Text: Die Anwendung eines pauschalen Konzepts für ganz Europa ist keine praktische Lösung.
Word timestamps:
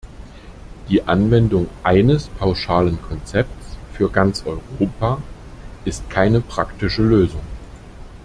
Die 0.89 1.03
Anwendung 1.03 1.69
eines 1.83 2.25
pauschalen 2.27 2.99
Konzepts 3.03 3.77
für 3.93 4.09
ganz 4.09 4.43
Europa 4.47 5.21
ist 5.85 6.09
keine 6.09 6.41
praktische 6.41 7.03
Lösung. 7.03 7.43